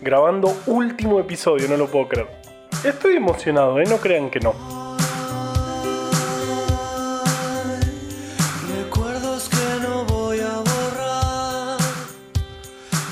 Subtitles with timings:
[0.00, 2.28] grabando último episodio, no lo puedo creer.
[2.84, 3.84] Estoy emocionado, ¿eh?
[3.88, 4.54] No crean que no.
[8.76, 11.78] Recuerdos que no voy a borrar,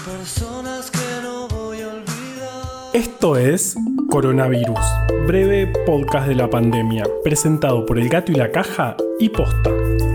[0.06, 2.94] personas que no voy a olvidar.
[2.94, 3.76] Esto es
[4.10, 4.80] Coronavirus,
[5.26, 9.70] breve podcast de la pandemia, presentado por El Gato y la Caja y Posta.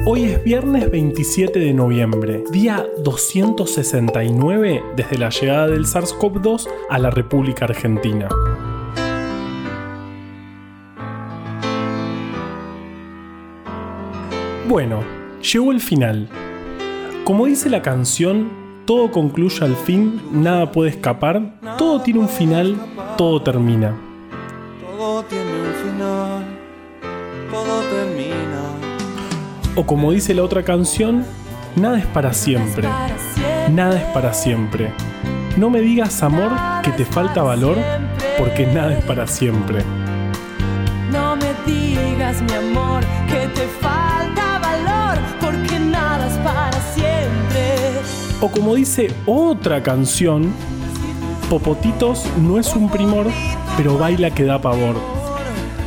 [0.05, 7.09] Hoy es viernes 27 de noviembre, día 269 desde la llegada del SARS-CoV-2 a la
[7.09, 8.27] República Argentina.
[14.67, 14.99] Bueno,
[15.41, 16.27] llegó el final.
[17.23, 18.49] Como dice la canción,
[18.83, 22.75] todo concluye al fin, nada puede escapar, todo tiene un final,
[23.17, 23.95] todo termina.
[24.97, 26.52] Todo tiene un final,
[29.75, 31.25] O como dice la otra canción,
[31.75, 32.87] nada es para siempre,
[33.71, 34.93] nada es para siempre.
[35.57, 36.51] No me digas amor
[36.83, 37.77] que te falta valor,
[38.37, 39.83] porque nada es para siempre.
[41.11, 47.99] No me digas, mi amor, que te falta valor, porque nada es para siempre.
[48.41, 50.53] O como dice otra canción,
[51.49, 53.25] Popotitos no es un primor,
[53.75, 54.95] pero baila que da pavor.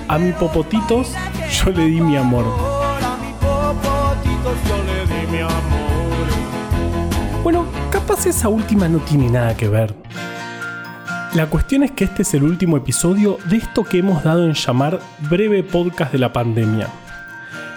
[0.08, 1.12] A mi Popotitos
[1.50, 2.75] yo le di mi amor.
[8.30, 9.94] Esa última no tiene nada que ver.
[11.34, 14.54] La cuestión es que este es el último episodio de esto que hemos dado en
[14.54, 16.88] llamar breve podcast de la pandemia.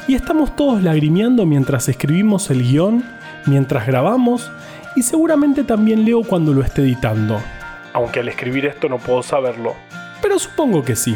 [0.07, 3.03] Y estamos todos lagrimeando mientras escribimos el guion,
[3.45, 4.51] mientras grabamos
[4.95, 7.39] y seguramente también leo cuando lo esté editando.
[7.93, 9.75] Aunque al escribir esto no puedo saberlo.
[10.21, 11.15] Pero supongo que sí.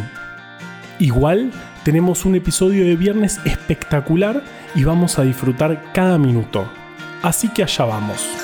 [0.99, 1.51] Igual
[1.83, 4.43] tenemos un episodio de viernes espectacular
[4.75, 6.65] y vamos a disfrutar cada minuto.
[7.21, 8.42] Así que allá vamos.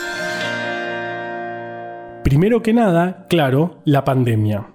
[2.30, 4.68] Primero que nada, claro, la pandemia.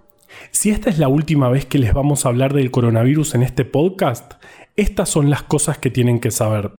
[0.51, 3.65] Si esta es la última vez que les vamos a hablar del coronavirus en este
[3.65, 4.33] podcast,
[4.75, 6.73] estas son las cosas que tienen que saber.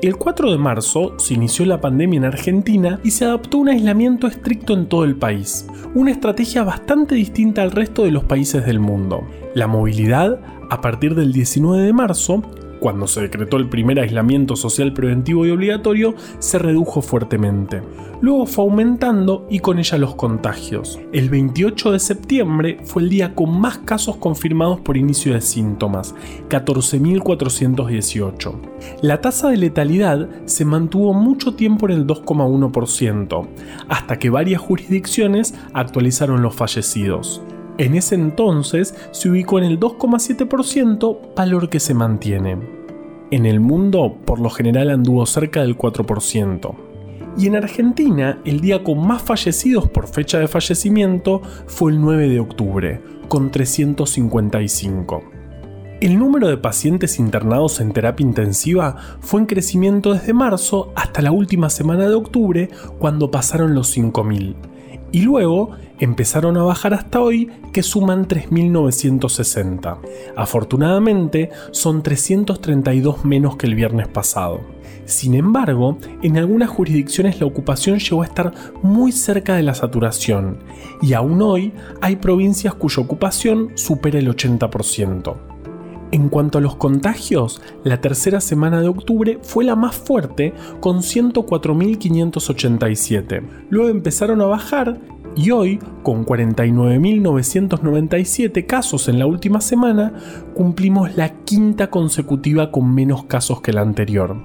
[0.02, 4.26] El 4 de marzo se inició la pandemia en Argentina y se adoptó un aislamiento
[4.26, 8.78] estricto en todo el país, una estrategia bastante distinta al resto de los países del
[8.78, 9.26] mundo.
[9.54, 10.38] La movilidad,
[10.70, 12.42] a partir del 19 de marzo,
[12.86, 17.82] cuando se decretó el primer aislamiento social preventivo y obligatorio, se redujo fuertemente.
[18.20, 21.00] Luego fue aumentando y con ella los contagios.
[21.12, 26.14] El 28 de septiembre fue el día con más casos confirmados por inicio de síntomas,
[26.48, 28.54] 14.418.
[29.02, 33.48] La tasa de letalidad se mantuvo mucho tiempo en el 2,1%,
[33.88, 37.42] hasta que varias jurisdicciones actualizaron los fallecidos.
[37.78, 42.75] En ese entonces se ubicó en el 2,7%, valor que se mantiene.
[43.30, 46.74] En el mundo, por lo general anduvo cerca del 4%.
[47.36, 52.28] Y en Argentina, el día con más fallecidos por fecha de fallecimiento fue el 9
[52.28, 55.24] de octubre, con 355.
[56.00, 61.32] El número de pacientes internados en terapia intensiva fue en crecimiento desde marzo hasta la
[61.32, 64.54] última semana de octubre, cuando pasaron los 5.000
[65.12, 69.98] y luego empezaron a bajar hasta hoy que suman 3.960.
[70.36, 74.60] Afortunadamente son 332 menos que el viernes pasado.
[75.06, 78.52] Sin embargo, en algunas jurisdicciones la ocupación llegó a estar
[78.82, 80.58] muy cerca de la saturación
[81.00, 85.55] y aún hoy hay provincias cuya ocupación supera el 80%.
[86.12, 90.98] En cuanto a los contagios, la tercera semana de octubre fue la más fuerte con
[90.98, 93.42] 104.587.
[93.70, 95.00] Luego empezaron a bajar
[95.34, 100.12] y hoy, con 49.997 casos en la última semana,
[100.54, 104.36] cumplimos la quinta consecutiva con menos casos que la anterior.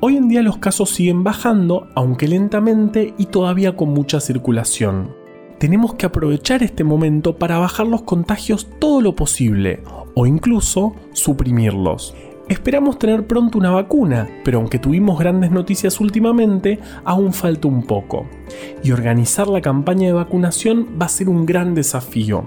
[0.00, 5.10] Hoy en día los casos siguen bajando, aunque lentamente y todavía con mucha circulación.
[5.58, 9.82] Tenemos que aprovechar este momento para bajar los contagios todo lo posible,
[10.18, 12.14] o incluso suprimirlos.
[12.48, 18.26] Esperamos tener pronto una vacuna, pero aunque tuvimos grandes noticias últimamente, aún falta un poco.
[18.82, 22.44] Y organizar la campaña de vacunación va a ser un gran desafío.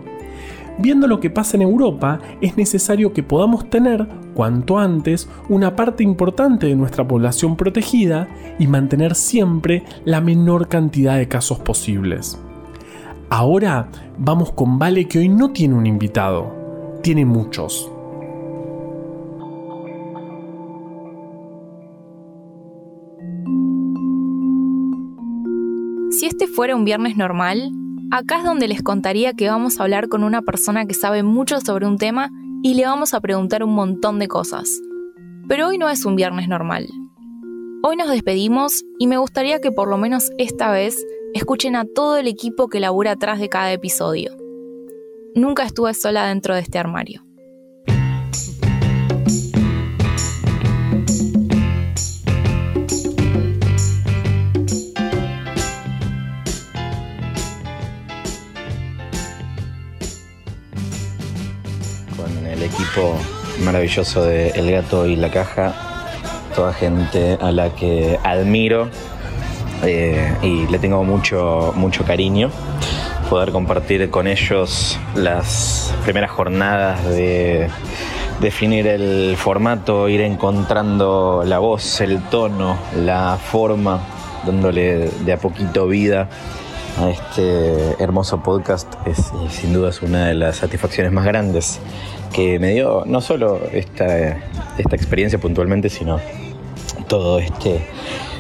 [0.80, 6.04] Viendo lo que pasa en Europa, es necesario que podamos tener, cuanto antes, una parte
[6.04, 12.40] importante de nuestra población protegida y mantener siempre la menor cantidad de casos posibles.
[13.30, 16.59] Ahora vamos con Vale que hoy no tiene un invitado,
[17.02, 17.92] tiene muchos.
[26.12, 27.72] Si este fuera un viernes normal,
[28.12, 31.62] acá es donde les contaría que vamos a hablar con una persona que sabe mucho
[31.62, 32.30] sobre un tema
[32.62, 34.82] y le vamos a preguntar un montón de cosas.
[35.48, 36.88] Pero hoy no es un viernes normal.
[37.82, 41.02] Hoy nos despedimos y me gustaría que por lo menos esta vez
[41.34, 44.39] escuchen a todo el equipo que labura atrás de cada episodio.
[45.36, 47.24] Nunca estuve sola dentro de este armario.
[62.18, 63.16] con el equipo
[63.64, 65.74] maravilloso de El Gato y la Caja,
[66.56, 68.90] toda gente a la que admiro
[69.84, 72.52] eh, y le tengo mucho, mucho cariño.
[73.30, 77.70] Poder compartir con ellos las primeras jornadas de
[78.42, 84.00] definir el formato, ir encontrando la voz, el tono, la forma,
[84.46, 86.30] dándole de a poquito vida
[87.00, 91.80] a este hermoso podcast es sin duda es una de las satisfacciones más grandes
[92.34, 94.38] que me dio no solo esta,
[94.78, 96.20] esta experiencia puntualmente, sino
[97.08, 97.86] todo este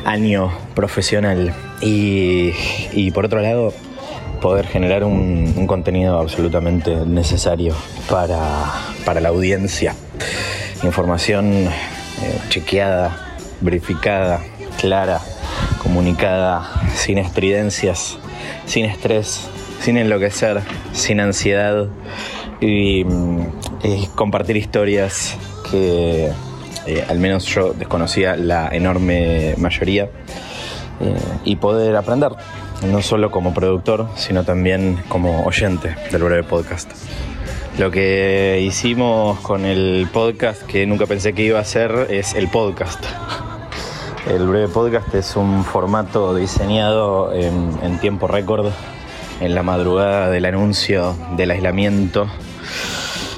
[0.06, 1.54] año profesional.
[1.82, 2.52] Y,
[2.94, 3.74] y por otro lado,
[4.40, 7.76] poder generar un, contenido absolutamente necesario
[8.10, 8.40] para,
[9.06, 9.94] para la audiencia.
[10.84, 11.70] Información eh,
[12.50, 14.42] chequeada, verificada,
[14.80, 15.22] clara,
[15.84, 18.18] comunicada, sin estridencias,
[18.66, 19.48] sin estrés,
[19.82, 20.62] sin enloquecer,
[20.94, 21.88] sin ansiedad
[22.62, 23.46] y, mm,
[24.16, 25.38] compartir historias
[25.70, 26.32] que
[26.86, 30.10] eh, al menos yo desconocía la enorme mayoría
[31.02, 31.16] eh,
[31.46, 32.32] y poder aprender,
[32.84, 36.92] no solo como productor, sino también como oyente del breve podcast.
[37.78, 42.50] Lo que hicimos con el podcast que nunca pensé que iba a ser es el
[42.50, 43.04] podcast.
[44.28, 48.72] El breve podcast es un formato diseñado en, en tiempo récord,
[49.40, 52.28] en la madrugada del anuncio del aislamiento.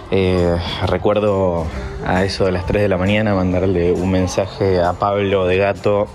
[0.09, 0.57] Eh,
[0.87, 1.65] recuerdo
[2.05, 6.07] a eso de las 3 de la mañana mandarle un mensaje a Pablo de Gato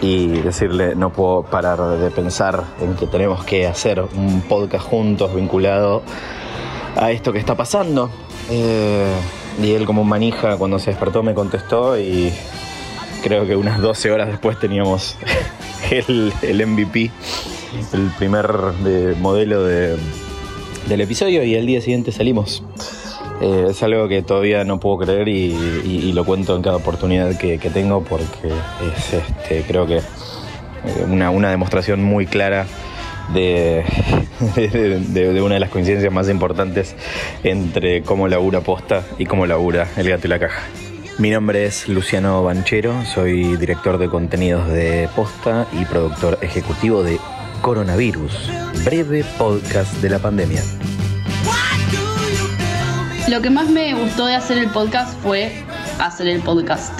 [0.00, 5.34] y decirle no puedo parar de pensar en que tenemos que hacer un podcast juntos
[5.34, 6.02] vinculado
[6.96, 8.10] a esto que está pasando.
[8.50, 9.12] Eh,
[9.62, 12.32] y él como un manija cuando se despertó me contestó y
[13.22, 15.16] creo que unas 12 horas después teníamos
[15.90, 17.10] el, el MVP,
[17.92, 18.48] el primer
[18.82, 19.96] de- modelo de-
[20.88, 22.62] del episodio y al día siguiente salimos.
[23.40, 27.58] Eh, es algo que todavía no puedo creer y, lo cuento en cada oportunidad que,
[27.72, 30.02] tengo porque es este, creo que eh,
[31.08, 32.66] una, demostración muy clara
[33.34, 33.84] de-
[34.56, 36.94] de una de las coincidencias más importantes
[37.44, 40.62] entre cómo labura Posta y cómo labura El Gato y la Caja.
[41.20, 47.18] Mi nombre es Luciano Banchero, soy director de contenidos de Posta y productor ejecutivo de
[47.60, 48.50] Coronavirus,
[48.86, 50.62] breve podcast de la pandemia.
[53.30, 55.52] Lo que más me gustó de hacer el podcast fue
[56.00, 56.92] hacer el podcast.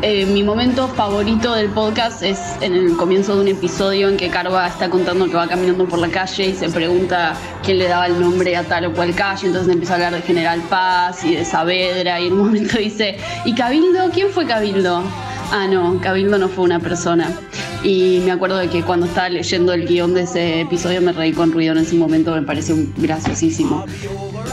[0.00, 4.30] Eh, mi momento favorito del podcast es en el comienzo de un episodio en que
[4.30, 8.06] Carva está contando que va caminando por la calle y se pregunta quién le daba
[8.06, 11.34] el nombre a tal o cual calle, entonces empieza a hablar de General Paz y
[11.34, 14.10] de Saavedra y en un momento dice, ¿y Cabildo?
[14.10, 15.04] ¿Quién fue Cabildo?
[15.56, 17.32] Ah, no, Cabildo no fue una persona.
[17.84, 21.30] Y me acuerdo de que cuando estaba leyendo el guion de ese episodio me reí
[21.30, 23.84] con ruido en ese momento, me pareció graciosísimo.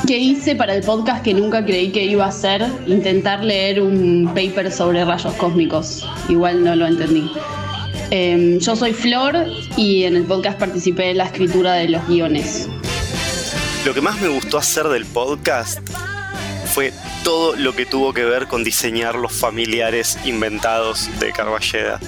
[0.06, 2.64] ¿Qué hice para el podcast que nunca creí que iba a hacer?
[2.86, 6.08] Intentar leer un paper sobre rayos cósmicos.
[6.30, 7.32] Igual no lo entendí.
[8.12, 12.70] Em, yo soy Flor y en el podcast participé en la escritura de los guiones.
[13.88, 15.80] Lo que más me gustó hacer del podcast
[16.74, 22.00] fue todo lo que tuvo que ver con diseñar los familiares inventados de Carballeda.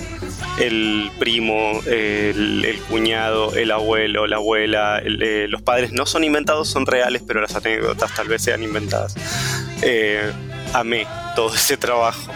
[0.59, 6.69] El primo, el, cuñado, el abuelo, la abuela, el- eh, los padres no son inventados,
[6.69, 9.15] son reales, pero las anécdotas tal vez sean inventadas.
[9.81, 10.31] Eh,
[10.73, 12.31] amé todo ese trabajo.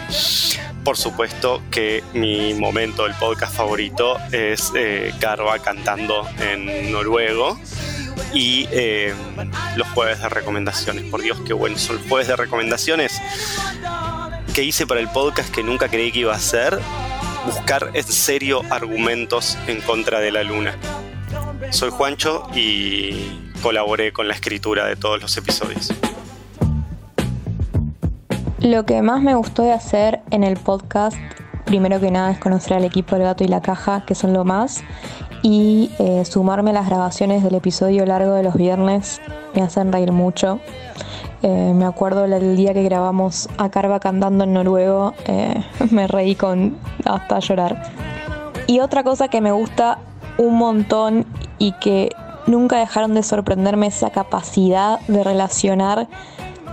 [0.84, 7.58] Por supuesto que mi momento del podcast favorito es eh, Carva cantando en noruego
[8.32, 9.14] y eh,
[9.76, 11.04] los jueves de recomendaciones.
[11.04, 13.20] Por Dios, qué buenos son los jueves de recomendaciones.
[14.54, 16.78] que hice para el podcast que nunca creí que iba a hacer?
[17.46, 20.76] Buscar en serio argumentos en contra de la luna.
[21.70, 25.92] Soy Juancho y colaboré con la escritura de todos los episodios.
[28.68, 31.16] Lo que más me gustó de hacer en el podcast
[31.64, 34.44] primero que nada es conocer al equipo del gato y la caja, que son lo
[34.44, 34.84] más,
[35.42, 39.22] y eh, sumarme a las grabaciones del episodio largo de los viernes,
[39.54, 40.60] me hacen reír mucho.
[41.40, 46.34] Eh, me acuerdo el día que grabamos a Carva cantando en noruego, eh, me reí
[46.34, 47.82] con hasta llorar.
[48.66, 49.98] Y otra cosa que me gusta
[50.36, 51.24] un montón
[51.56, 52.10] y que
[52.46, 56.06] nunca dejaron de sorprenderme esa capacidad de relacionar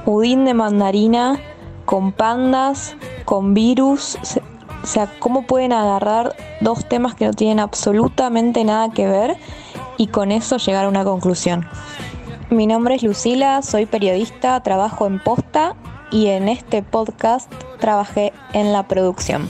[0.04, 1.40] pudín de mandarina
[1.86, 4.18] con pandas, con virus.
[4.84, 9.38] O sea, cómo pueden agarrar dos temas que no tienen absolutamente nada que ver
[9.98, 11.68] y con eso llegar a una conclusión.
[12.50, 15.75] Mi nombre es Lucila, soy periodista, trabajo en posta
[16.12, 19.48] y en este podcast trabajé en la producción.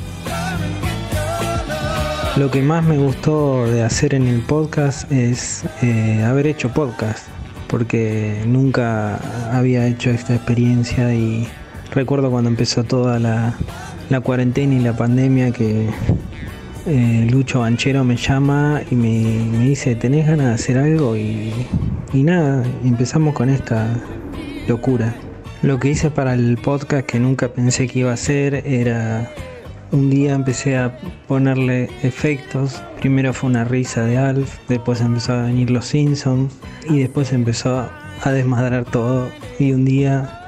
[2.37, 7.27] Lo que más me gustó de hacer en el podcast es eh, haber hecho podcast,
[7.67, 9.19] porque nunca
[9.53, 11.47] había hecho esta experiencia y
[11.95, 13.55] recuerdo cuando empezó toda la,
[14.21, 15.89] cuarentena y la pandemia que
[16.85, 21.15] eh, Lucho Banchero me llama y me, dice, ¿tenés ganas de hacer algo?
[21.15, 21.53] Y,
[22.13, 23.87] y nada, empezamos con esta
[24.67, 25.15] locura.
[25.63, 29.31] Lo que hice para el podcast que nunca pensé que iba a hacer era
[29.91, 32.83] un día empecé a ponerle efectos.
[32.99, 36.53] Primero fue una risa de Alf, después empezó a venir los Simpsons
[36.89, 37.89] y después empezó
[38.21, 39.29] a desmadrar todo.
[39.57, 40.44] Y un día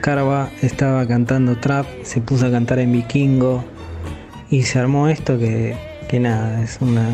[0.00, 3.62] Carva estaba cantando trap, se puso a cantar en vikingo,
[4.50, 5.76] y se armó esto que,
[6.18, 7.06] nada, es una,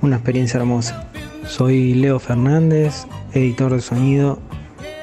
[0.00, 1.08] una, experiencia hermosa.
[1.46, 4.38] Soy Leo Fernández, editor de sonido,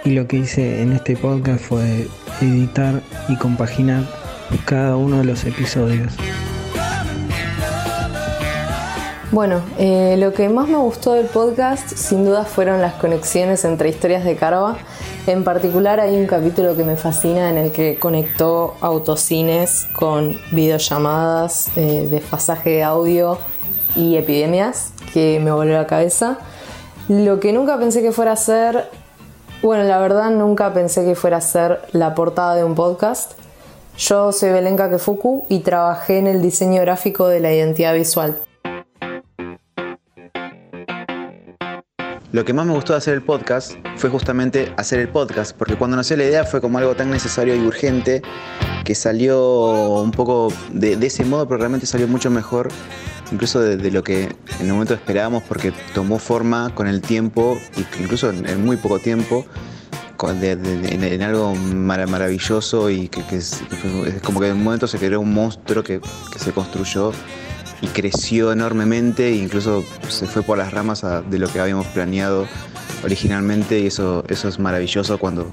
[0.04, 2.08] y lo que hice en este podcast fue
[2.42, 4.04] editar y compaginar
[4.66, 6.14] cada uno de los episodios.
[9.32, 13.90] Bueno, eh, lo que más me gustó del podcast sin duda fueron las conexiones entre
[13.90, 14.78] historias de Carva
[15.28, 21.70] en particular hay un capítulo que me fascina en el que conectó autocines con videollamadas,
[21.76, 23.40] eh, desfasaje de audio
[23.96, 26.38] y epidemias, que me volvió la cabeza.
[27.08, 28.90] Lo que nunca pensé que fuera a ser,
[29.62, 33.34] bueno, la verdad nunca pensé que fuera a ser la portada de un podcast.
[33.98, 38.45] Yo soy Belenka Kefuku y trabajé en el diseño gráfico de la identidad visual.
[42.36, 45.78] Lo que más me gustó de hacer el podcast fue justamente hacer el podcast, porque
[45.78, 48.22] cuando nació la idea fue como algo tan necesario y urgente
[48.84, 52.68] que salió un poco de, ese modo, pero realmente salió mucho mejor,
[53.32, 54.24] incluso de, lo que
[54.60, 57.58] en el momento esperábamos, porque tomó forma con el tiempo,
[58.02, 59.46] incluso en, muy poco tiempo,
[60.22, 63.64] en, algo maravilloso y que, es,
[64.26, 66.02] como que en un momento se creó un monstruo que,
[66.34, 67.14] que se construyó
[67.82, 72.48] y creció enormemente e incluso se fue por las ramas de lo que habíamos planeado
[73.04, 75.48] originalmente y eso, eso es maravilloso cuando,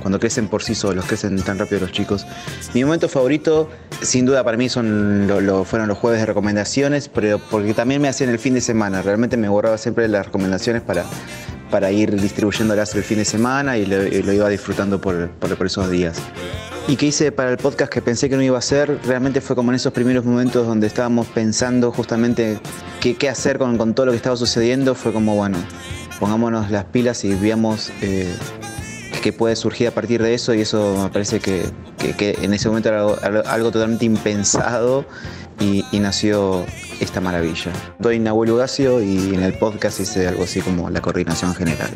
[0.00, 2.26] cuando crecen por sí solos, crecen tan rápido los chicos.
[2.74, 3.68] Mi momento favorito,
[4.02, 8.08] sin duda para mí, son lo, fueron los jueves de recomendaciones, pero porque también me
[8.08, 9.02] hacían el fin de semana.
[9.02, 11.04] Realmente me borraba siempre las recomendaciones para,
[11.70, 15.90] para ir distribuyéndolas el fin de semana y lo, iba disfrutando por, por, por esos
[15.90, 16.20] días
[16.88, 19.54] y que hice para el podcast que pensé que no iba a hacer, realmente fue
[19.54, 22.58] como en esos primeros momentos donde estábamos pensando justamente
[23.00, 25.58] qué, hacer con, todo lo que estaba sucediendo, fue como, bueno,
[26.18, 28.34] pongámonos las pilas y veamos eh,
[29.22, 31.64] qué puede surgir a partir de eso y eso me parece que,
[32.18, 33.02] en ese momento era
[33.50, 35.04] algo, totalmente impensado
[35.60, 36.64] y, nació
[37.00, 37.72] esta maravilla.
[38.02, 41.90] Soy Nahuel Ugacio y en el podcast hice algo así como la coordinación general.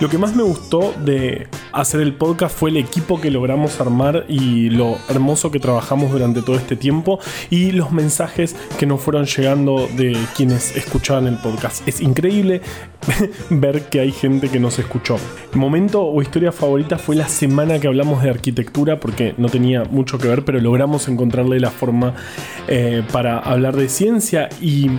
[0.00, 4.26] Lo que más me gustó de hacer el podcast fue el equipo que logramos armar
[4.28, 7.18] y lo hermoso que trabajamos durante todo este tiempo
[7.50, 11.86] y los mensajes que nos fueron llegando de quienes escuchaban el podcast.
[11.88, 12.60] Es increíble
[13.50, 15.16] ver que hay gente que nos escuchó.
[15.54, 20.16] Momento o historia favorita fue la semana que hablamos de arquitectura porque no tenía mucho
[20.18, 22.14] que ver, pero logramos encontrarle la forma
[22.68, 24.90] eh, para hablar de ciencia y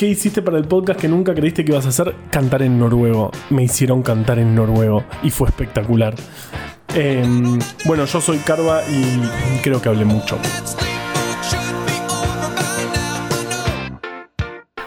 [0.00, 2.14] ¿Qué hiciste para el podcast que nunca creíste que ibas a hacer?
[2.30, 3.30] Cantar en noruego.
[3.50, 6.14] Me hicieron cantar en noruego y fue espectacular.
[6.94, 10.38] Em, bueno, yo soy Carva y creo que hablé mucho.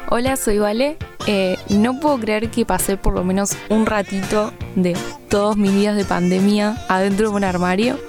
[0.10, 0.98] Hola, soy Vale.
[1.28, 4.98] Eh, no puedo creer que pasé por lo menos un ratito de
[5.30, 8.00] todos mis días de pandemia adentro de un armario,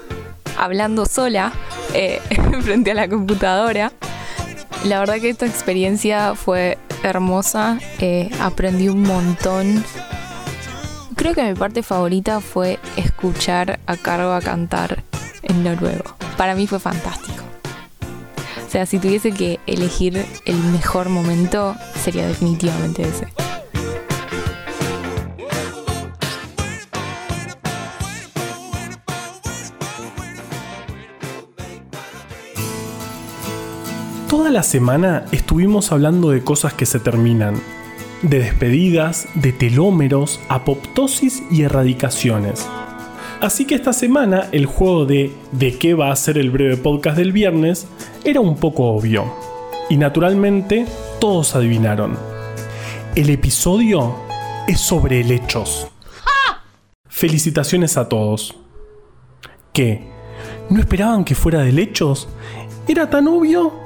[0.57, 1.53] hablando sola
[1.93, 2.23] eh,
[2.63, 3.93] frente a la computadora.
[4.85, 9.85] La verdad que esta experiencia fue hermosa, eh, aprendí un montón.
[11.15, 15.05] Creo que mi parte favorita fue escuchar a Carva cantar
[15.43, 16.17] en noruego.
[16.37, 17.45] Para mí fue fantástico.
[18.67, 23.44] O sea, si tuviese que elegir el mejor momento, sería definitivamente ese.
[34.37, 37.55] Toda la semana estuvimos hablando de cosas que se terminan,
[38.23, 42.69] de despedidas, de telómeros, apoptosis y erradicaciones.
[43.41, 47.17] Así que esta semana el juego de ¿de qué va a ser el breve podcast
[47.17, 47.87] del viernes?
[48.25, 49.33] era un poco obvio.
[49.89, 50.85] Y naturalmente
[51.21, 52.19] todos adivinaron.
[53.15, 54.17] El episodio
[54.67, 55.87] es sobre helechos.
[57.07, 58.53] Felicitaciones a todos.
[59.73, 60.09] ¿Qué?
[60.71, 62.27] ¿No esperaban que fuera de helechos?
[62.89, 63.84] ¿Era tan obvio?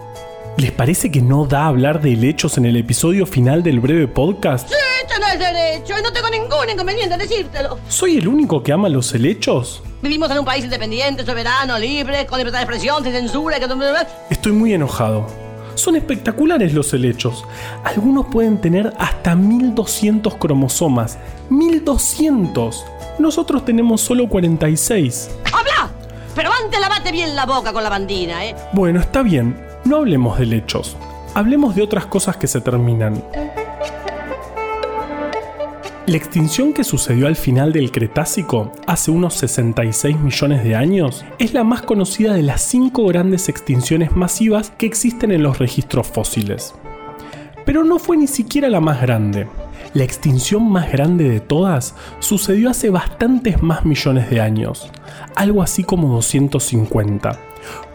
[0.59, 4.69] ¿Les parece que no da hablar de helechos en el episodio final del breve podcast?
[4.69, 4.75] Sí,
[5.05, 7.79] esto no es derecho y no tengo ningún inconveniente en decírtelo.
[7.89, 9.85] ¿Soy el único que ama los helechos?
[10.03, 13.61] Vivimos en un país independiente, soberano, libre, con libertad de expresión, sin censura.
[13.61, 13.69] Que...
[14.31, 15.29] Estoy muy enojado.
[15.77, 17.45] Son espectaculares los helechos.
[17.85, 21.19] Algunos pueden tener hasta 1200 cromosomas.
[21.51, 22.75] ¡1200!
[23.21, 25.31] Nosotros tenemos solo 46.
[25.53, 25.93] ¡Habla!
[26.35, 28.57] Pero antes lavate bien la boca con la bandina, ¿eh?
[28.73, 29.68] Bueno, está bien.
[29.89, 30.99] No hablemos de helechos.
[31.33, 33.25] Hablemos de otras cosas que se terminan.
[36.07, 41.55] La extinción que sucedió al final del Cretácico, hace unos 66 millones de años, es
[41.55, 46.75] la más conocida de las cinco grandes extinciones masivas que existen en los registros fósiles.
[47.65, 49.47] Pero no fue ni siquiera la más grande.
[49.95, 54.91] La extinción más grande de todas sucedió hace bastantes más millones de años,
[55.35, 57.41] algo así como 250,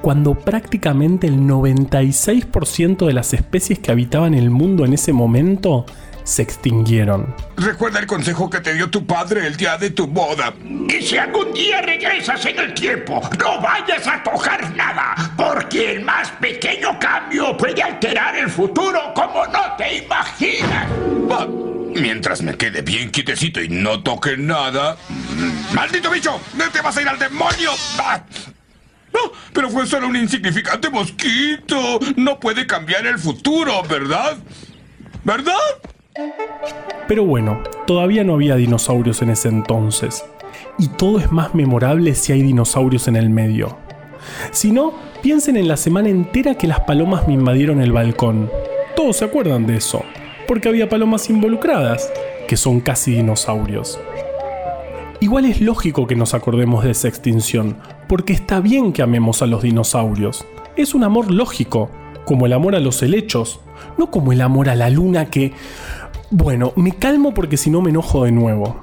[0.01, 5.86] cuando prácticamente el 96% de las especies que habitaban el mundo en ese momento
[6.24, 7.36] se extinguieron.
[7.58, 10.53] Recuerda el consejo que te dio tu padre el día de tu boda.
[10.88, 16.03] Y si algún día regresas en el tiempo, no vayas a tocar nada, porque el
[16.03, 20.88] más pequeño cambio puede alterar el futuro como no te imaginas.
[21.32, 21.48] Ah,
[21.96, 24.98] mientras me quede bien quietecito y no toque nada...
[25.74, 26.39] ¡Maldito bicho!
[26.56, 27.72] ¡No te vas a ir al demonio!
[27.98, 28.24] Ah.
[29.53, 32.00] Pero fue solo un insignificante mosquito.
[32.15, 34.38] No puede cambiar el futuro, ¿verdad?
[35.24, 35.53] ¿Verdad?
[37.07, 40.25] Pero bueno, todavía no había dinosaurios en ese entonces.
[40.77, 43.77] Y todo es más memorable si hay dinosaurios en el medio.
[44.51, 48.50] Si no, piensen en la semana entera que las palomas me invadieron el balcón.
[48.96, 50.03] Todos se acuerdan de eso,
[50.48, 52.11] porque había palomas involucradas,
[52.48, 54.00] que son casi dinosaurios.
[55.20, 59.48] Igual es lógico que nos acordemos de esa extinción, porque está bien que amemos a
[59.48, 60.46] los dinosaurios.
[60.75, 61.89] Es un amor lógico,
[62.25, 63.59] como el amor a los helechos,
[63.98, 65.53] no como el amor a la luna que...
[66.31, 68.77] Bueno, me calmo porque si no me enojo de nuevo.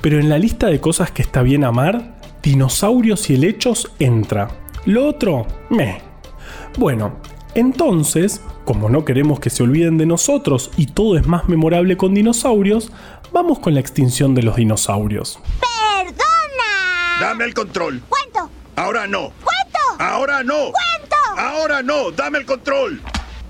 [0.00, 4.48] Pero en la lista de cosas que está bien amar, dinosaurios y helechos entra.
[4.84, 6.00] Lo otro, me.
[6.76, 7.12] Bueno,
[7.54, 12.14] entonces, como no queremos que se olviden de nosotros y todo es más memorable con
[12.14, 12.90] dinosaurios,
[13.32, 15.38] vamos con la extinción de los dinosaurios.
[17.22, 18.02] Dame el control.
[18.08, 18.50] ¿Cuánto?
[18.74, 19.32] Ahora no.
[19.44, 20.02] ¿Cuánto?
[20.02, 20.72] Ahora no.
[20.72, 21.40] ¿Cuánto?
[21.40, 22.10] Ahora no.
[22.10, 23.00] Dame el control.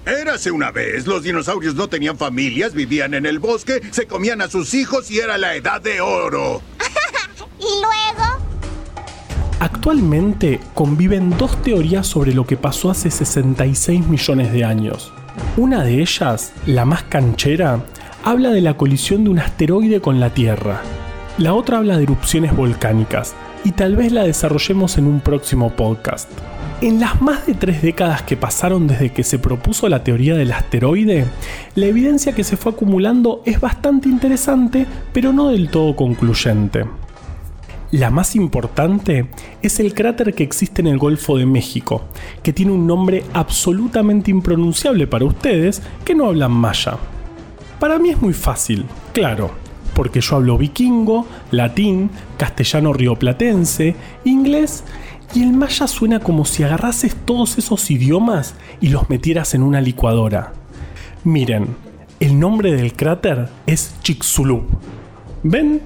[0.05, 4.49] Érase una vez, los dinosaurios no tenían familias, vivían en el bosque, se comían a
[4.49, 6.61] sus hijos y era la edad de oro.
[7.59, 8.45] ¿Y luego?
[9.59, 15.15] Actualmente conviven dos teorías sobre lo que pasó hace 66 millones de años.
[15.57, 17.83] Una de ellas, la más canchera,
[18.23, 20.83] habla de la colisión de un asteroide con la Tierra.
[21.39, 26.29] La otra habla de erupciones volcánicas, y tal vez la desarrollemos en un próximo podcast.
[26.81, 30.51] En las más de tres décadas que pasaron desde que se propuso la teoría del
[30.51, 31.27] asteroide,
[31.77, 36.85] la evidencia que se fue acumulando es bastante interesante, pero no del todo concluyente.
[37.93, 39.27] La más importante
[39.61, 42.03] es el cráter que existe en el Golfo de México,
[42.43, 46.97] que tiene un nombre absolutamente impronunciable para ustedes que no hablan maya.
[47.79, 49.62] Para mí es muy fácil, claro,
[49.95, 54.85] porque yo hablo vikingo, latín, castellano rioplatense, inglés
[55.35, 59.81] y el maya suena como si agarrases todos esos idiomas y los metieras en una
[59.81, 60.53] licuadora.
[61.25, 61.77] Miren,
[62.21, 64.65] el nombre del cráter es Chicxulub.
[65.43, 65.81] ¿Ven?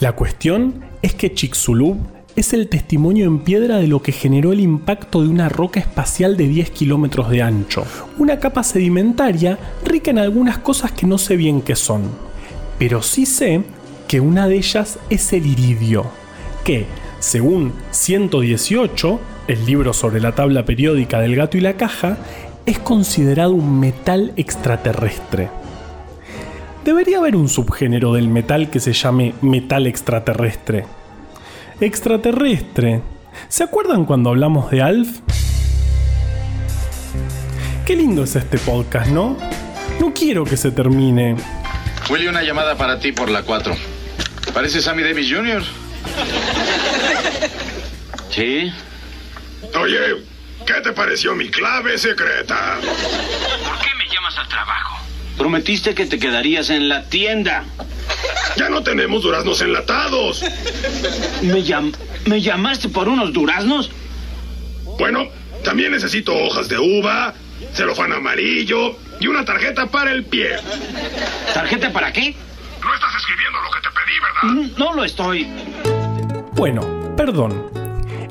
[0.00, 1.98] La cuestión es que Chicxulub
[2.36, 6.36] es el testimonio en piedra de lo que generó el impacto de una roca espacial
[6.36, 7.84] de 10 kilómetros de ancho,
[8.16, 12.02] una capa sedimentaria rica en algunas cosas que no sé bien qué son.
[12.78, 13.62] Pero sí sé
[14.06, 16.06] que una de ellas es el iridio,
[16.64, 16.86] que,
[17.18, 22.18] según 118, el libro sobre la tabla periódica del gato y la caja,
[22.66, 25.48] es considerado un metal extraterrestre.
[26.84, 30.84] Debería haber un subgénero del metal que se llame metal extraterrestre.
[31.80, 33.02] Extraterrestre.
[33.48, 35.20] ¿Se acuerdan cuando hablamos de Alf?
[37.84, 39.36] Qué lindo es este podcast, ¿no?
[40.00, 41.36] No quiero que se termine.
[42.08, 43.76] Willy, una llamada para ti por la 4.
[44.54, 45.62] ¿Parece Sammy Davis Jr.?
[48.30, 48.72] Sí.
[49.74, 50.16] Oye,
[50.68, 52.76] ¿Qué te pareció mi clave secreta?
[52.78, 54.98] ¿Por qué me llamas al trabajo?
[55.38, 57.64] Prometiste que te quedarías en la tienda.
[58.58, 60.44] Ya no tenemos duraznos enlatados.
[61.40, 61.90] ¿Me, llam
[62.26, 63.90] ¿Me llamaste por unos duraznos?
[64.98, 65.28] Bueno,
[65.64, 67.32] también necesito hojas de uva,
[67.72, 70.50] celofán amarillo y una tarjeta para el pie.
[71.54, 72.34] ¿Tarjeta para qué?
[72.82, 74.78] No estás escribiendo lo que te pedí, ¿verdad?
[74.78, 75.46] No lo estoy.
[76.54, 77.70] Bueno, perdón.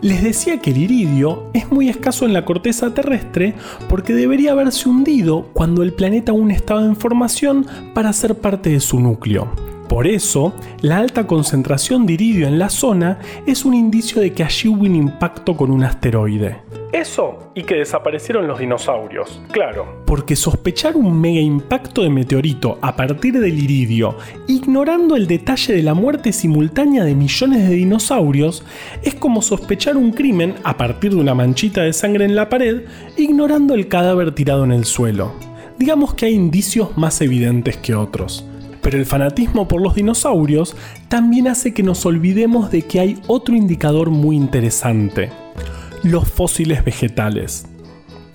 [0.02, 3.56] Les decía que el iridio es muy escaso en la corteza terrestre
[3.90, 8.80] porque debería haberse hundido cuando el planeta aún estaba en formación para ser parte de
[8.80, 9.52] su núcleo.
[9.90, 14.44] Por eso, la alta concentración de iridio en la zona es un indicio de que
[14.44, 16.58] allí hubo un impacto con un asteroide.
[16.94, 20.04] Eso y que desaparecieron los dinosaurios, claro.
[20.06, 24.16] Porque sospechar un mega impacto de meteorito a partir del iridio,
[24.48, 28.64] ignorando el detalle de la muerte simultánea de millones de dinosaurios,
[29.04, 32.84] es como sospechar un crimen a partir de una manchita de sangre en la pared,
[33.18, 35.34] ignorando el cadáver tirado en el suelo.
[35.78, 38.46] Digamos que hay indicios más evidentes que otros.
[38.82, 40.78] Pero el fanatismo por los dinosaurios
[41.10, 45.30] también hace que nos olvidemos de que hay otro indicador muy interesante
[46.12, 47.66] los fósiles vegetales.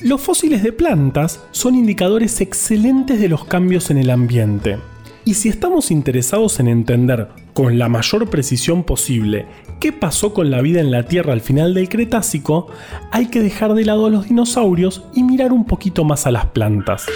[0.01, 4.79] Los fósiles de plantas son indicadores excelentes de los cambios en el ambiente.
[5.25, 9.47] Y si estamos interesados en entender con la mayor precisión posible
[9.79, 12.67] qué pasó con la vida en la Tierra al final del Cretácico,
[13.13, 16.47] hay que dejar de lado a los dinosaurios y mirar un poquito más a las
[16.47, 17.07] plantas.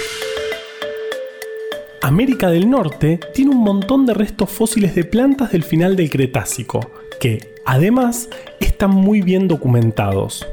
[2.02, 6.92] América del Norte tiene un montón de restos fósiles de plantas del final del Cretácico,
[7.18, 8.28] que, además,
[8.76, 10.46] están muy bien documentados.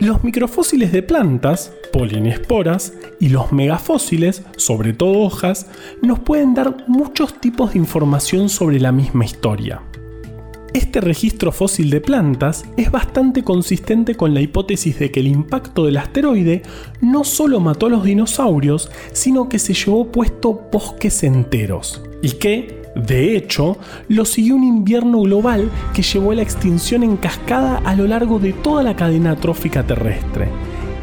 [0.00, 5.66] Los microfósiles de plantas, polinesporas, y los megafósiles, sobre todo hojas,
[6.02, 9.80] nos pueden dar muchos tipos de información sobre la misma historia.
[10.74, 15.86] Este registro fósil de plantas es bastante consistente con la hipótesis de que el impacto
[15.86, 16.60] del asteroide
[17.00, 22.82] no solo mató a los dinosaurios, sino que se llevó puesto bosques enteros, y que,
[23.06, 27.94] de hecho, lo siguió un invierno global que llevó a la extinción en cascada a
[27.94, 30.48] lo largo de toda la cadena trófica terrestre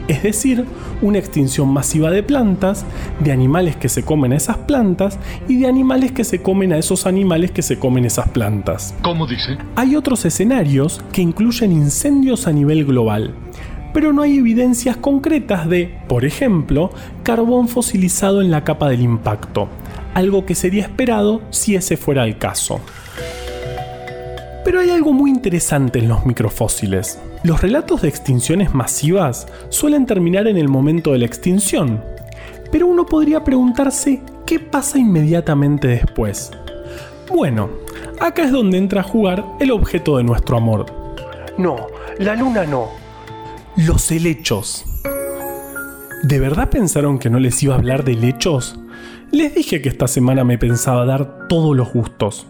[0.08, 0.66] es decir,
[1.02, 2.86] una extinción masiva de plantas,
[3.20, 6.78] de animales que se comen a esas plantas y de animales que se comen a
[6.78, 8.96] esos animales que se comen esas plantas.
[9.02, 9.58] ¿Cómo dice?
[9.76, 13.34] Hay otros escenarios que incluyen incendios a nivel global,
[13.94, 16.92] pero no hay evidencias concretas de, por ejemplo,
[17.24, 19.70] carbón fosilizado en la capa del impacto,
[20.16, 22.80] algo que sería esperado si ese fuera el caso.
[24.64, 27.20] Pero hay algo muy interesante en los microfósiles.
[27.44, 32.04] Los relatos de extinciones masivas suelen terminar en el momento de la extinción,
[32.72, 36.52] pero uno podría preguntarse qué pasa inmediatamente después.
[37.32, 37.70] Bueno,
[38.20, 40.86] acá es donde entra a jugar el objeto de nuestro amor.
[41.58, 42.90] No, la luna no.
[43.76, 44.95] Los helechos.
[46.28, 48.80] ¿De verdad pensaron que no les iba a hablar de helechos?
[49.32, 52.48] Les dije que esta semana me pensaba dar todos los gustos.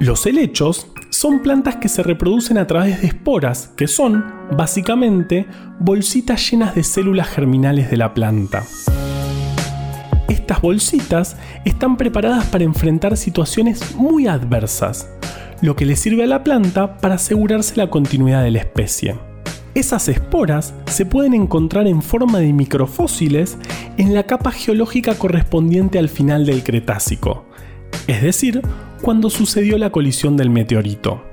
[0.00, 4.24] Los helechos son plantas que se reproducen a través de esporas, que son,
[4.56, 5.46] básicamente,
[5.78, 8.62] bolsitas llenas de células germinales de la planta.
[10.30, 15.10] Estas bolsitas están preparadas para enfrentar situaciones muy adversas,
[15.60, 19.33] lo que le sirve a la planta para asegurarse la continuidad de la especie.
[19.74, 23.58] Esas esporas se pueden encontrar en forma de microfósiles
[23.96, 27.44] en la capa geológica correspondiente al final del Cretácico,
[28.06, 28.62] es decir,
[29.02, 31.24] cuando sucedió la colisión del meteorito.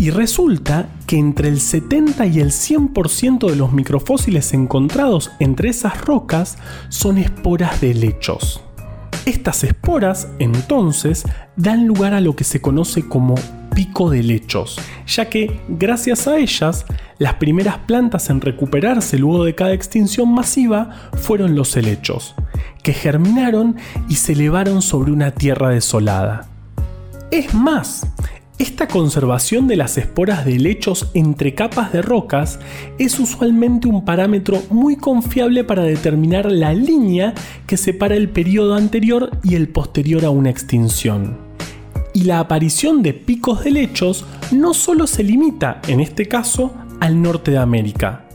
[0.00, 6.00] Y resulta que entre el 70 y el 100% de los microfósiles encontrados entre esas
[6.04, 8.60] rocas son esporas de helechos.
[9.24, 11.22] Estas esporas, entonces,
[11.54, 13.36] dan lugar a lo que se conoce como
[13.74, 16.84] pico de helechos, ya que, gracias a ellas,
[17.18, 22.34] las primeras plantas en recuperarse luego de cada extinción masiva fueron los helechos,
[22.82, 23.76] que germinaron
[24.08, 26.48] y se elevaron sobre una tierra desolada.
[27.30, 28.06] Es más,
[28.58, 32.60] esta conservación de las esporas de helechos entre capas de rocas
[32.98, 37.34] es usualmente un parámetro muy confiable para determinar la línea
[37.66, 41.51] que separa el periodo anterior y el posterior a una extinción.
[42.14, 47.20] Y la aparición de picos de helechos no solo se limita, en este caso, al
[47.22, 48.26] norte de América,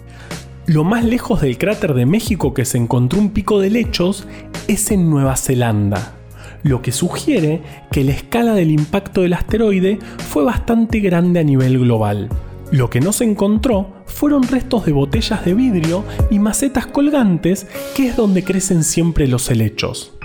[0.67, 4.27] lo más lejos del cráter de México que se encontró un pico de lechos
[4.67, 6.15] es en Nueva Zelanda,
[6.61, 11.79] lo que sugiere que la escala del impacto del asteroide fue bastante grande a nivel
[11.79, 12.27] global.
[12.69, 18.09] Lo que no se encontró fueron restos de botellas de vidrio y macetas colgantes, que
[18.09, 20.16] es donde crecen siempre los helechos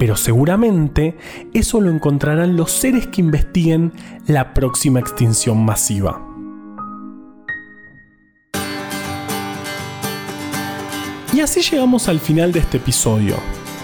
[0.00, 1.14] pero seguramente
[1.52, 3.92] eso lo encontrarán los seres que investiguen
[4.26, 6.26] la próxima extinción masiva.
[11.34, 13.36] Y así llegamos al final de este episodio,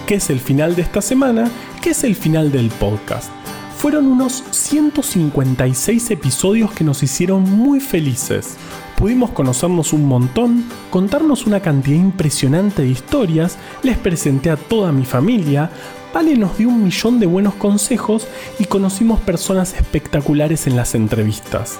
[0.07, 1.51] que es el final de esta semana,
[1.83, 3.29] que es el final del podcast.
[3.77, 8.57] Fueron unos 156 episodios que nos hicieron muy felices
[8.97, 15.05] Pudimos conocernos un montón, contarnos una cantidad impresionante de historias, les presenté a toda mi
[15.05, 15.71] familia,
[16.17, 21.79] Vale nos dio un millón de buenos consejos y conocimos personas espectaculares en las entrevistas.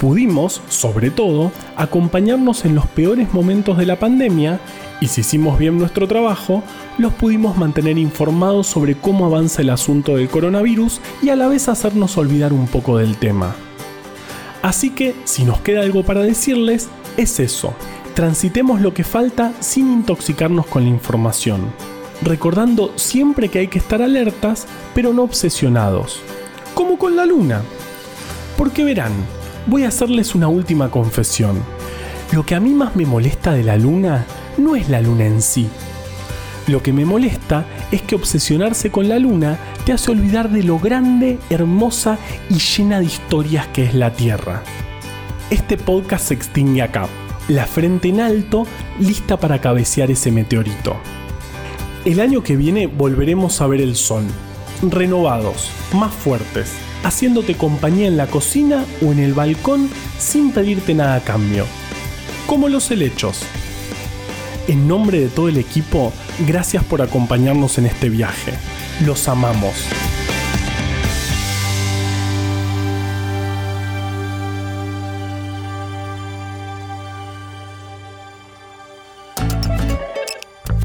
[0.00, 4.60] Pudimos, sobre todo, acompañarnos en los peores momentos de la pandemia
[5.02, 6.62] y si hicimos bien nuestro trabajo,
[6.96, 11.68] los pudimos mantener informados sobre cómo avanza el asunto del coronavirus y a la vez
[11.68, 13.54] hacernos olvidar un poco del tema.
[14.66, 17.72] Así que, si nos queda algo para decirles, es eso.
[18.14, 21.72] Transitemos lo que falta sin intoxicarnos con la información
[22.22, 26.20] recordando siempre que hay que estar alertas, pero no obsesionados,
[26.74, 27.62] como con la luna.
[28.56, 29.12] Porque verán,
[29.66, 31.62] voy a hacerles una última confesión.
[32.32, 34.24] Lo que a mí más me molesta de la luna
[34.58, 35.68] no es la luna en sí.
[36.66, 40.80] Lo que me molesta es que obsesionarse con la luna te hace olvidar de lo
[40.80, 42.18] grande, hermosa
[42.50, 44.62] y llena de historias que es la Tierra.
[45.48, 47.06] Este podcast se extingue acá,
[47.46, 48.66] la frente en alto,
[48.98, 50.96] lista para cabecear ese meteorito.
[52.04, 54.24] El año que viene volveremos a ver el sol,
[54.82, 56.72] renovados, más fuertes,
[57.04, 61.64] haciéndote compañía en la cocina o en el balcón sin pedirte nada a cambio.
[62.48, 63.44] Como los helechos.
[64.68, 66.12] En nombre de todo el equipo,
[66.44, 68.52] gracias por acompañarnos en este viaje.
[69.04, 69.74] Los amamos.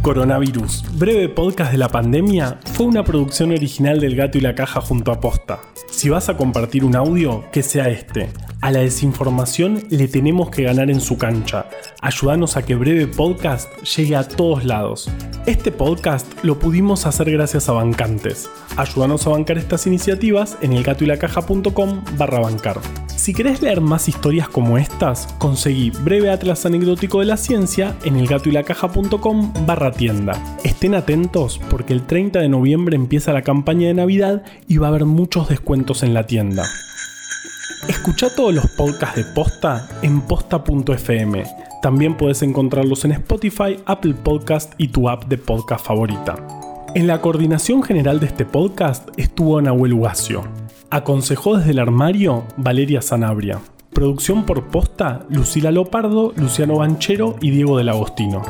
[0.03, 4.81] Coronavirus, breve podcast de la pandemia, fue una producción original del Gato y la Caja
[4.81, 5.59] junto a Posta.
[6.01, 8.27] Si vas a compartir un audio, que sea este.
[8.59, 11.67] A la desinformación le tenemos que ganar en su cancha.
[12.01, 15.11] Ayúdanos a que Breve Podcast llegue a todos lados.
[15.45, 18.49] Este podcast lo pudimos hacer gracias a bancantes.
[18.77, 22.79] Ayúdanos a bancar estas iniciativas en elgatoylacaja.com barra bancar.
[23.15, 28.15] Si querés leer más historias como estas, conseguí Breve Atlas Anecdótico de la Ciencia en
[28.15, 30.57] elgatoylacaja.com barra tienda.
[30.63, 34.89] Estén atentos porque el 30 de noviembre empieza la campaña de Navidad y va a
[34.89, 36.63] haber muchos descuentos en la tienda.
[37.87, 41.43] Escucha todos los podcasts de Posta en posta.fm.
[41.81, 46.35] También puedes encontrarlos en Spotify, Apple Podcast y tu app de podcast favorita.
[46.95, 50.43] En la coordinación general de este podcast estuvo Nahuel Ugacio.
[50.89, 53.59] Aconsejó desde el armario Valeria Sanabria.
[53.93, 58.41] Producción por posta Lucila Lopardo, Luciano Banchero y Diego del Agostino.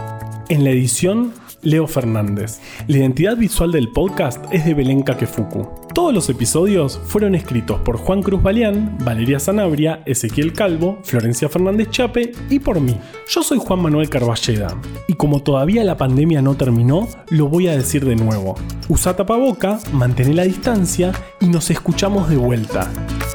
[0.49, 2.60] En la edición Leo Fernández.
[2.88, 5.67] La identidad visual del podcast es de Belén Kakefuku.
[5.93, 11.89] Todos los episodios fueron escritos por Juan Cruz Balián, Valeria Sanabria, Ezequiel Calvo, Florencia Fernández
[11.89, 12.97] Chape y por mí.
[13.28, 14.76] Yo soy Juan Manuel Carballeda
[15.08, 18.56] y como todavía la pandemia no terminó, lo voy a decir de nuevo.
[18.88, 22.89] Usa tapaboca, mantén la distancia y nos escuchamos de vuelta.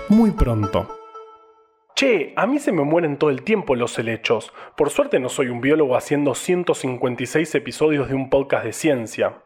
[0.08, 0.95] Muy pronto.
[1.98, 4.52] Che, a mí se me mueren todo el tiempo los helechos.
[4.76, 9.45] Por suerte no soy un biólogo haciendo 156 episodios de un podcast de ciencia.